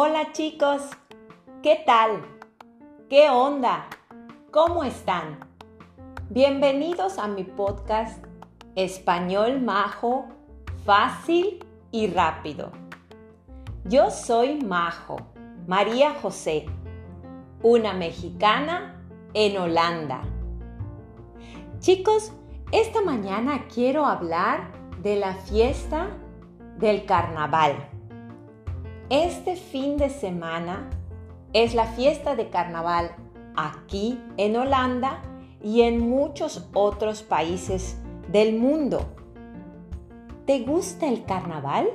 [0.00, 0.82] Hola chicos,
[1.60, 2.22] ¿qué tal?
[3.10, 3.88] ¿Qué onda?
[4.52, 5.40] ¿Cómo están?
[6.30, 8.24] Bienvenidos a mi podcast
[8.76, 10.26] Español Majo,
[10.84, 12.70] fácil y rápido.
[13.86, 15.16] Yo soy Majo,
[15.66, 16.66] María José,
[17.64, 19.02] una mexicana
[19.34, 20.20] en Holanda.
[21.80, 22.30] Chicos,
[22.70, 24.70] esta mañana quiero hablar
[25.02, 26.06] de la fiesta
[26.76, 27.97] del carnaval.
[29.10, 30.90] Este fin de semana
[31.54, 33.10] es la fiesta de carnaval
[33.56, 35.22] aquí en Holanda
[35.62, 37.98] y en muchos otros países
[38.30, 39.00] del mundo.
[40.44, 41.88] ¿Te gusta el carnaval?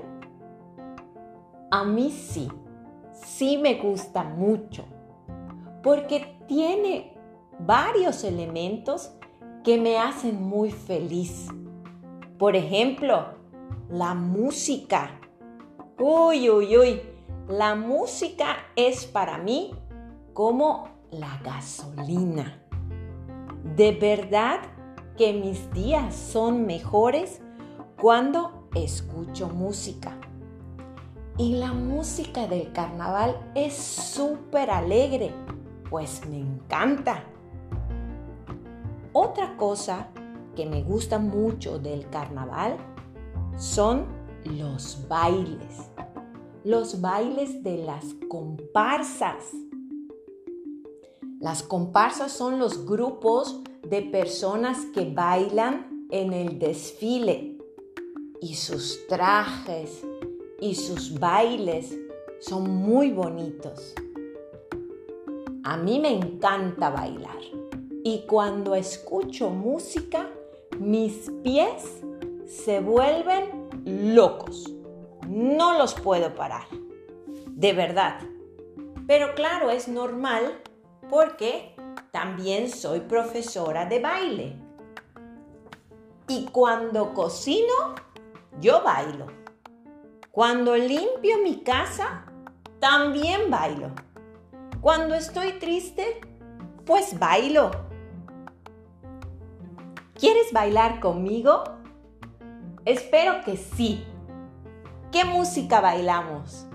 [1.70, 2.48] A mí sí,
[3.14, 4.84] sí me gusta mucho,
[5.84, 7.14] porque tiene
[7.60, 9.14] varios elementos
[9.64, 11.48] que me hacen muy feliz.
[12.40, 13.36] Por ejemplo,
[13.88, 15.20] la música
[16.00, 17.02] Uy, uy, uy.
[17.48, 19.76] La música es para mí
[20.34, 22.64] como la gasolina.
[23.76, 24.60] De verdad
[25.18, 27.42] que mis días son mejores
[28.02, 30.18] cuando escucho música.
[31.38, 35.32] Y la música del carnaval es súper alegre,
[35.92, 37.24] pues me encanta.
[39.12, 40.08] Otra cosa
[40.56, 42.78] que me gusta mucho del carnaval
[43.58, 45.90] son los bailes.
[46.64, 49.44] Los bailes de las comparsas.
[51.40, 57.58] Las comparsas son los grupos de personas que bailan en el desfile
[58.42, 60.06] y sus trajes
[60.60, 61.98] y sus bailes
[62.40, 63.94] son muy bonitos.
[65.64, 67.40] A mí me encanta bailar
[68.04, 70.30] y cuando escucho música,
[70.80, 72.04] mis pies
[72.54, 73.70] se vuelven
[74.16, 74.72] locos.
[75.28, 76.68] No los puedo parar.
[77.48, 78.20] De verdad.
[79.08, 80.62] Pero claro, es normal
[81.10, 81.76] porque
[82.12, 84.56] también soy profesora de baile.
[86.28, 87.96] Y cuando cocino,
[88.60, 89.28] yo bailo.
[90.32, 92.26] Cuando limpio mi casa,
[92.80, 93.90] también bailo.
[94.80, 96.22] Cuando estoy triste,
[96.86, 97.72] pues bailo.
[100.14, 101.64] ¿Quieres bailar conmigo?
[102.86, 104.04] Espero que sí.
[105.10, 106.68] ¿Qué música bailamos?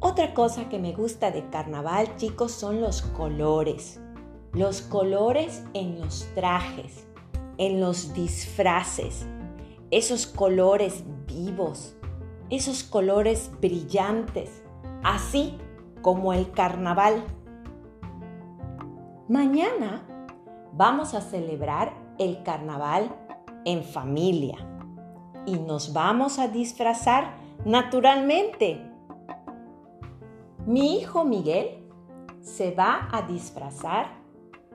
[0.00, 4.00] Otra cosa que me gusta de carnaval, chicos, son los colores.
[4.52, 7.06] Los colores en los trajes,
[7.56, 9.26] en los disfraces.
[9.92, 11.94] Esos colores vivos,
[12.50, 14.64] esos colores brillantes,
[15.04, 15.56] así
[16.02, 17.22] como el carnaval.
[19.28, 20.04] Mañana
[20.76, 23.14] vamos a celebrar el carnaval
[23.64, 24.56] en familia
[25.46, 28.80] y nos vamos a disfrazar naturalmente.
[30.66, 31.86] Mi hijo Miguel
[32.40, 34.06] se va a disfrazar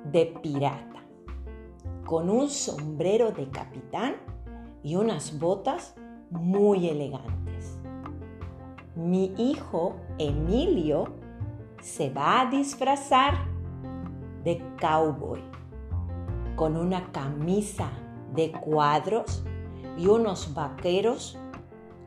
[0.06, 1.04] de pirata
[2.06, 4.16] con un sombrero de capitán
[4.82, 5.96] y unas botas
[6.30, 7.78] muy elegantes.
[8.96, 11.08] Mi hijo Emilio
[11.82, 13.34] se va a disfrazar
[14.44, 15.50] de cowboy
[16.60, 17.90] con una camisa
[18.36, 19.46] de cuadros
[19.98, 21.40] y unos vaqueros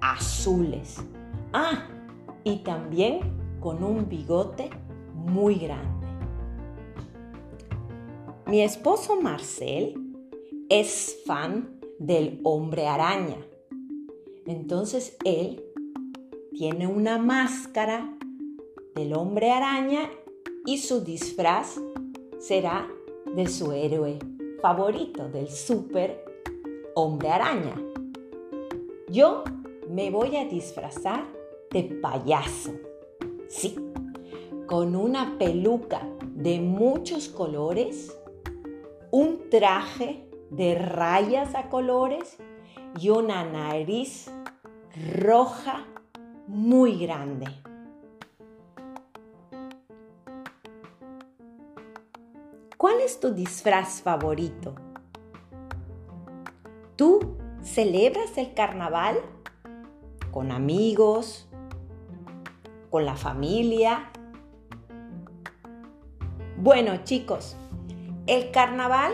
[0.03, 0.99] azules.
[1.55, 1.89] Ah,
[2.45, 3.21] y también
[3.61, 4.69] con un bigote
[5.15, 6.07] muy grande.
[8.45, 9.95] Mi esposo Marcel
[10.69, 13.39] es fan del hombre araña.
[14.45, 15.65] Entonces él
[16.53, 18.19] tiene una máscara
[18.95, 20.11] del hombre araña
[20.67, 21.81] y su disfraz
[22.39, 22.87] será
[23.35, 24.19] de su héroe
[24.63, 26.25] favorito del super
[26.95, 27.75] hombre araña.
[29.09, 29.43] Yo
[29.91, 31.25] me voy a disfrazar
[31.73, 32.71] de payaso.
[33.49, 33.77] Sí,
[34.67, 38.17] con una peluca de muchos colores,
[39.11, 42.39] un traje de rayas a colores
[43.01, 44.31] y una nariz
[45.19, 45.87] roja
[46.47, 47.47] muy grande.
[52.83, 54.75] ¿Cuál es tu disfraz favorito?
[56.97, 59.19] ¿Tú celebras el carnaval
[60.33, 61.49] con amigos,
[62.91, 64.11] con la familia?
[66.57, 67.57] Bueno chicos,
[68.27, 69.13] el carnaval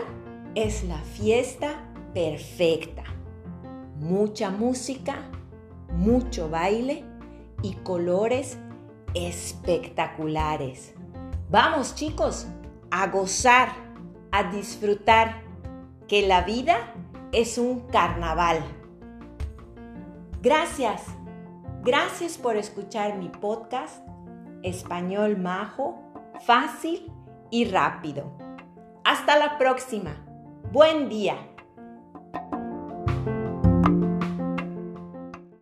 [0.55, 3.03] es la fiesta perfecta.
[3.99, 5.29] Mucha música,
[5.91, 7.03] mucho baile
[7.61, 8.57] y colores
[9.13, 10.95] espectaculares.
[11.51, 12.47] Vamos chicos,
[12.91, 13.69] a gozar,
[14.31, 15.41] a disfrutar,
[16.07, 16.93] que la vida
[17.31, 18.63] es un carnaval.
[20.41, 21.05] Gracias.
[21.83, 24.03] Gracias por escuchar mi podcast
[24.63, 26.01] Español Majo,
[26.45, 27.11] fácil
[27.51, 28.31] y rápido.
[29.03, 30.25] Hasta la próxima.
[30.71, 31.48] Buen día.